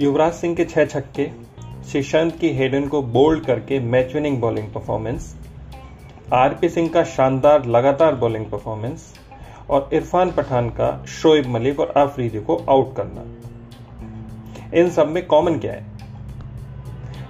[0.00, 1.30] युवराज सिंह के छह छक्के
[1.90, 5.36] श्रीशांत की हेडन को बोल्ड करके match winning bowling performance
[6.32, 9.14] RP Singh का शानदार लगातार बॉलिंग परफॉर्मेंस
[9.70, 13.24] और इरफान पठान का शोएब मलिक और आफरीदी को आउट करना।
[14.74, 15.86] इन सब में कॉमन क्या है?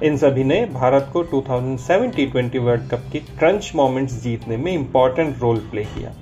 [0.02, 5.38] इन सभी ने भारत को 2007 टी वर्ल्ड कप की क्रंच मोमेंट्स जीतने में इंपॉर्टेंट
[5.38, 6.14] रोल प्ले किया।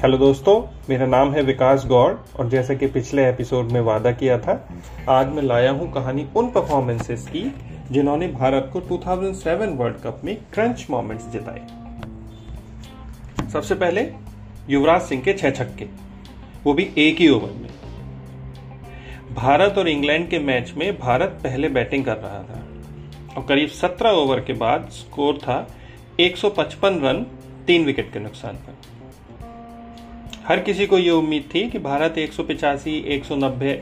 [0.00, 4.38] हेलो दोस्तों, मेरा नाम है विकास गौड़ और जैसा कि पिछले एपिसोड में वादा किया
[4.38, 4.52] था,
[5.08, 7.42] आज मैं लाया हूँ कहानी उन परफॉर्मेंसेस की
[7.90, 11.60] जिन्होंने भारत को 2007 वर्ल्ड कप में क्रंच मोमेंट्स जिताए।
[13.50, 14.06] सबसे पहले,
[14.70, 15.88] युवराज सिंह के छह छक्के,
[16.64, 17.68] वो भी एक ही ओवर में।
[19.34, 22.64] भारत और इंग्लैंड के मैच में भारत पहले बैटिंग कर रहा था
[23.36, 25.66] और करीब 17 ओवर के बाद स्कोर था
[26.20, 27.26] 155 रन,
[27.66, 28.88] तीन विकेट के नुकसान पर।
[30.50, 32.44] हर किसी को यह उम्मीद थी कि भारत एक सौ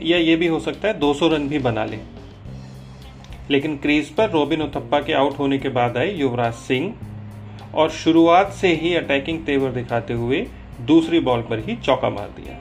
[0.03, 1.97] या ये भी हो सकता है 200 रन भी बना ले।
[3.49, 6.93] लेकिन क्रीज पर रोबिन उथप्पा के आउट होने के बाद आए युवराज सिंह
[7.75, 10.47] और शुरुआत से ही अटैकिंग तेवर दिखाते हुए
[10.81, 12.57] दूसरी बॉल पर ही चौका मार दिया।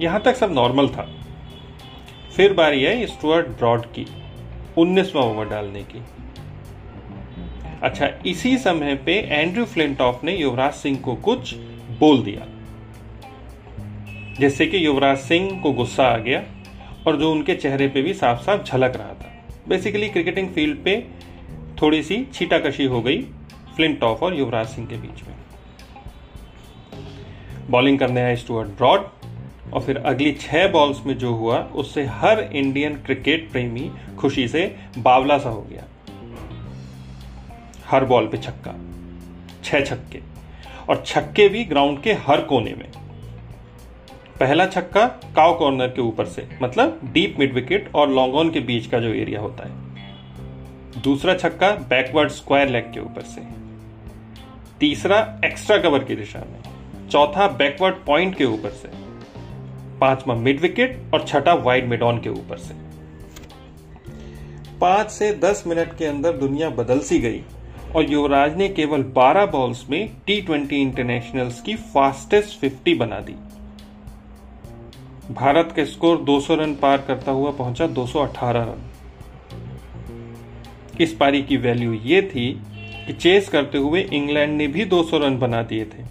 [0.00, 1.08] यहाँ तक सब नॉर्मल था।
[2.36, 4.06] फिर बारी आई स्टुअर्ट ब्रॉड की
[4.78, 6.02] उन्नीसवा ओवर डालने की।
[7.82, 11.54] अच्छा इसी समय पे एंड्रू फ्लिंटॉफ ने युवराज सिंह को कुछ
[11.98, 12.57] बोल दिया।
[14.40, 16.42] जिससे कि युवराज सिंह को गुस्सा आ गया
[17.06, 19.32] और जो उनके चेहरे पे भी साफ़ साफ़ झलक रहा था।
[19.68, 20.96] बेसिकली क्रिकेटिंग फ़ील्ड पे
[21.82, 23.22] थोड़ी सी छीटाकशी हो गई
[23.76, 25.36] फ्लिंटॉफ और युवराज सिंह के बीच में।
[27.70, 29.08] बॉलिंग करने आए स्टुअर्ट ब्रॉड
[29.72, 34.76] और फिर अगली छह बॉल्स में जो हुआ, उससे हर इंडियन क्रिकेट प्रेमी खुशी से
[34.98, 35.84] बावला सा हो गया।
[37.86, 38.74] हर बॉल पे छक्का,
[39.64, 40.20] छह छक्के
[40.88, 42.88] और छक्के भी ग्राउंड के हर कोने में।
[44.40, 48.60] पहला छक्का काव कॉर्नर के ऊपर से मतलब डीप मिड विकेट और लॉन्ग ऑन के
[48.60, 49.88] बीच का जो एरिया होता है।
[51.02, 53.40] दूसरा छक्का बैकवर्ड स्क्वायर लेग के ऊपर से।
[54.80, 56.62] तीसरा एक्स्ट्रा कवर की दिशा में।
[57.08, 58.88] चौथा बैकवर्ड पॉइंट के ऊपर से।
[59.98, 62.74] पांचवा मिड विकेट और छठा वाइड मिड ऑन के ऊपर से।
[64.78, 67.42] पाँच से दस मिनट के अंदर दुनिया बदल सी गई
[67.96, 73.34] और युवराज ने केवल 12 बॉल्स में टी ट्वेंटी इंटरनेशनल्स की फास्टेस्ट 50 बना दी।
[75.30, 78.84] भारत का स्कोर 200 रन पार करता हुआ पहुँचा 218 रन।
[81.00, 82.62] इस पारी की वैल्यू ये थी
[83.06, 86.02] कि चेस करते हुए इंग्लैंड ने भी 200 रन बना दिए थे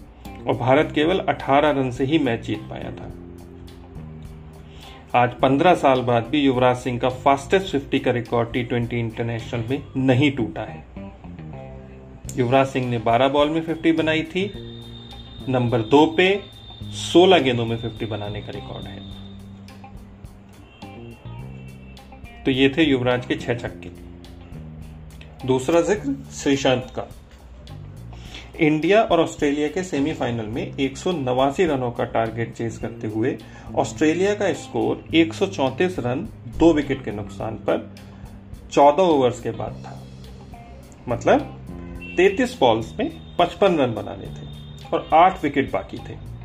[0.48, 3.12] और भारत केवल 18 रन से ही मैच जीत पाया था।
[5.16, 9.64] आज 15 साल बाद भी युवराज सिंह का फास्टेस्ट 50 का रिकॉर्ड टी ट्वेंटी इंटरनेशनल
[9.70, 10.86] में नहीं टूटा है।
[12.38, 14.52] युवराज सिंह ने 12 बॉल में 50 बनाई थी,
[15.50, 19.06] नंबर दो पे 16 गेंदों में 50 बनाने का रिकॉर्ड है।
[22.46, 23.90] तो ये थे युवराज के छह छक्के।
[25.48, 27.08] दूसरा ज़िक्र, श्रीशांत का।
[28.60, 33.38] इंडिया और ऑस्ट्रेलिया के सेमीफाइनल में एक सौ नवासी रनों का टारगेट चेस करते हुए
[33.76, 36.28] ऑस्ट्रेलिया का स्कोर 134 रन,
[36.58, 37.96] दो विकेट के नुकसान पर
[38.72, 40.02] 14 ओवर्स के बाद था।
[41.10, 41.42] मतलब
[42.18, 44.48] 33 बॉल्स में 55 रन बनाने थे
[44.94, 46.37] और 8 विकेट बाकी थे।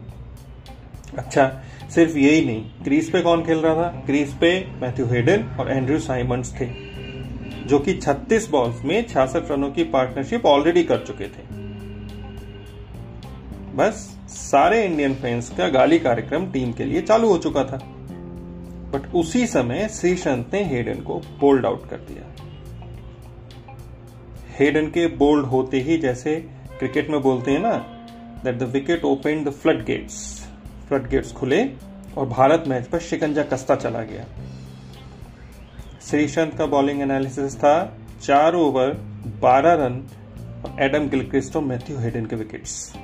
[1.18, 1.62] अच्छा
[1.94, 4.02] सिर्फ़ यही नहीं क्रीज पे कौन खेल रहा था?
[4.06, 6.66] क्रीज पे मैथ्यू हेडन और एंड्रयू साइमंड्स थे,
[7.66, 11.62] जो कि 36 बॉल्स में छियासठ रनों की पार्टनरशिप ऑलरेडी कर चुके थे।
[13.74, 17.76] बस, सारे इंडियन फैंस का गाली कार्यक्रम टीम के लिए चालू हो चुका था।
[18.92, 22.34] बट उसी समय श्रीशंत ने हेडन को बोल्ड आउट कर दिया।
[24.58, 26.36] हेडन के बोल्ड होते ही जैसे
[26.78, 27.72] क्रिकेट में बोलते हैं ना
[28.44, 30.41] that the wicket open the flood gates
[30.92, 31.64] flood gates खुले
[32.18, 34.24] और भारत मैच पर शिकंजा कसता चला गया।
[36.08, 38.88] श्रीशंत का बॉलिंग एनालिसिस था, चार ओवर,
[39.42, 39.94] बारह रन
[40.64, 42.94] और एडम गिलक्रिस्ट और मैथ्यू हेडन के विकेट्स।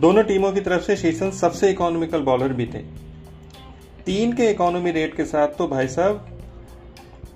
[0.00, 2.78] दोनों टीमों की तरफ़ से शेषन सबसे इकोनॉमिकल बॉलर भी थे।
[4.06, 6.40] तीन के इकोनॉमी रेट के साथ तो भाई साहब,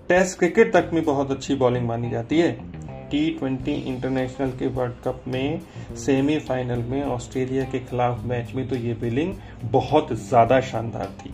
[0.08, 2.77] टेस्ट क्रिकेट तक में बहुत अच्छी बॉलिंग मानी जाती है।
[3.10, 5.60] टी ट्वेंटी इंटरनेशनल के वर्ल्ड कप में
[5.96, 9.34] सेमीफाइनल में ऑस्ट्रेलिया के खिलाफ मैच में तो ये बिलिंग
[9.72, 11.30] बहुत ज़्यादा शानदार थी।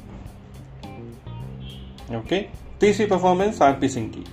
[2.16, 2.40] ओके
[2.80, 4.24] तीसरी परफॉर्मेंस आरपी सिंह की।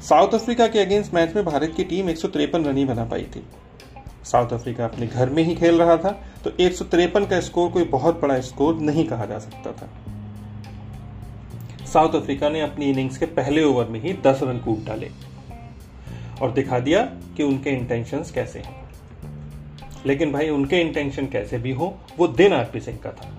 [0.00, 2.16] साउथ अफ्रीका के अगेंस्ट मैच में भारत की टीम एक
[2.56, 3.42] रन ही बना पाई थी।
[4.24, 6.10] साउथ अफ्रीका अपने घर में ही खेल रहा था
[6.44, 6.74] तो एक
[7.26, 9.88] का स्कोर कोई बहुत बड़ा स्कोर नहीं कहा जा सकता था।
[11.86, 15.10] साउथ अफ्रीका ने अपनी इनिंग्स के पहले ओवर में ही 10 रन कूद डाले।
[16.42, 17.02] और दिखा दिया
[17.36, 18.90] कि उनके इंटेंशंस कैसे हैं।
[20.06, 23.36] लेकिन भाई, उनके इंटेंशन कैसे भी हो, वो दिन आरपी सिंह का था।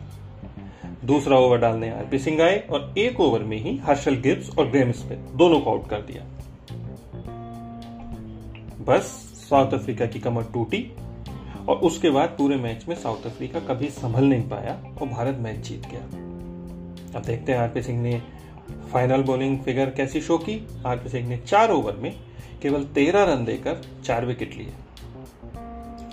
[1.05, 4.91] दूसरा ओवर डालने आरपी सिंह आए और एक ओवर में ही हर्षल गिब्स और ग्रेम
[4.91, 6.23] स्मिथ दोनों को आउट कर दिया।
[8.85, 9.01] बस,
[9.49, 10.91] साउथ अफ्रीका की कमर टूटी
[11.69, 15.55] और उसके बाद पूरे मैच में साउथ अफ्रीका कभी संभल नहीं पाया और भारत मैच
[15.55, 16.01] जीत गया।
[17.15, 18.21] अब देखते हैं आरपी सिंह ने
[18.93, 22.15] फाइनल बॉलिंग फिगर कैसी शो की। आरपी सिंह ने चार ओवर में
[22.61, 24.73] केवल तेरह रन देकर चार विकेट लिए।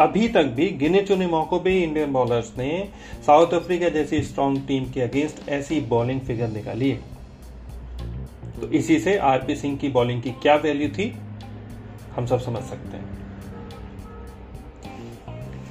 [0.01, 2.89] अभी तक भी गिने चुने मौकों पे इंडियन बॉलर्स ने
[3.27, 7.17] साउथ अफ्रीका जैसी स्ट्रॉन्ग टीम के अगेंस्ट ऐसी बॉलिंग फिगर निकाली है।
[8.61, 11.13] तो इसी से आरपी सिंह की बॉलिंग की क्या वैल्यू थी,
[12.17, 13.17] हम सब समझ सकते हैं।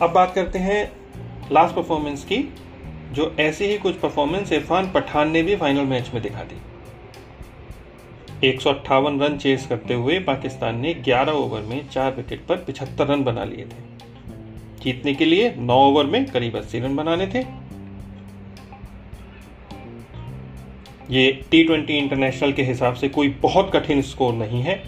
[0.02, 0.92] अब बात करते हैं
[1.52, 2.38] लास्ट परफॉर्मेंस की,
[3.14, 6.62] जो ऐसी ही कुछ परफॉर्मेंस इरफान पठान ने भी फाइनल मैच में दिखा दी।
[8.44, 12.56] एक सौ अट्ठावन रन चेस करते हुए पाकिस्तान ने 11 ओवर में चार विकेट पर
[12.56, 13.98] पिछहत्तर रन बना लिए थे।
[14.84, 17.40] जीतने के लिए 9 ओवर में करीब अस्सी रन बनाने थे।
[21.14, 24.84] ये टी ट्वेंटी इंटरनेशनल के हिसाब से कोई बहुत कठिन स्कोर नहीं है।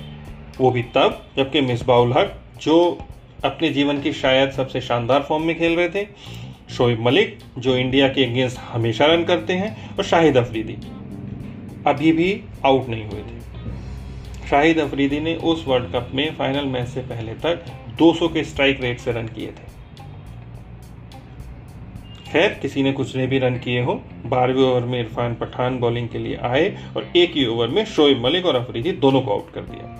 [0.57, 2.97] वो भी तब, जबकि मिसबाउल हक, जो
[3.45, 6.07] अपने जीवन की शायद सबसे शानदार फॉर्म में खेल रहे थे,
[6.69, 10.77] शोएब मलिक, जो इंडिया के अगेंस्ट हमेशा रन करते हैं, और शाहिद अफरीदी।
[11.87, 13.39] अभी भी आउट नहीं हुए थे।
[14.49, 17.65] शाहिद अफरीदी ने उस वर्ल्ड कप में फाइनल मैच से पहले तक
[17.97, 19.69] 200 के स्ट्राइक रेट से रन किए थे।
[22.31, 26.09] खैर, किसी ने कुछ ने भी रन किए हो। बारहवें ओवर में इरफान पठान बॉलिंग
[26.09, 29.51] के लिए आए और एक ही ओवर में शोएब मलिक और अफरीदी दोनों को आउट
[29.53, 29.95] कर दिया।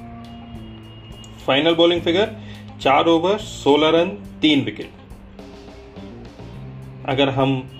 [1.47, 2.35] फाइनल बॉलिंग फिगर
[2.81, 4.09] चार ओवर सोलह रन,
[4.41, 4.89] तीन विकेट
[7.05, 7.71] अगर हम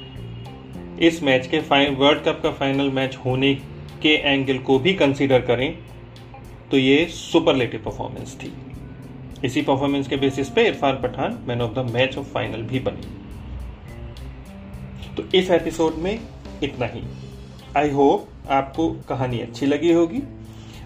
[1.01, 1.60] इस मैच के
[1.90, 3.57] वर्ल्ड कप का फाइनल मैच होने
[4.01, 5.78] के एंगल को भी कंसीडर करें
[6.72, 8.54] तो ये सुपरलेटिव परफॉर्मेंस थी।
[9.46, 13.18] इसी परफॉर्मेंस के बेसिस पे Irfan Pathan man of the match of final भी बने।
[15.16, 16.19] तो इस एपिसोड में
[16.63, 17.01] इतना ही।
[17.78, 20.22] आई होप आपको कहानी अच्छी लगी होगी।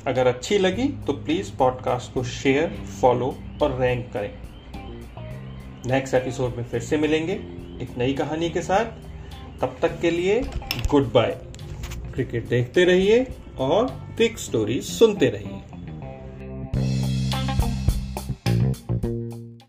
[0.08, 2.70] अगर अच्छी लगी तो प्लीज़ पॉडकास्ट को शेयर
[3.02, 4.32] फॉलो और रैंक करें।
[5.86, 7.34] नेक्स्ट एपिसोड में फिर से मिलेंगे
[7.84, 8.86] एक नई कहानी के साथ।
[9.62, 10.40] तब तक के लिए
[10.90, 11.38] गुड बाय
[12.14, 13.26] क्रिकेट देखते रहिए
[13.60, 13.88] और
[14.18, 15.73] क्विक स्टोरी सुनते रहिए।